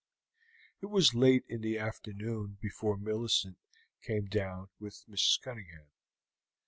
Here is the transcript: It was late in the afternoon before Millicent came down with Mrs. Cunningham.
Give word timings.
It 0.81 0.87
was 0.87 1.13
late 1.13 1.45
in 1.47 1.61
the 1.61 1.77
afternoon 1.77 2.57
before 2.59 2.97
Millicent 2.97 3.59
came 4.01 4.25
down 4.25 4.69
with 4.79 5.05
Mrs. 5.07 5.39
Cunningham. 5.39 5.91